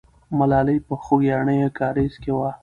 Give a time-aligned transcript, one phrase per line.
[0.37, 2.51] ملالۍ په خوګیاڼیو کارېز کې وه.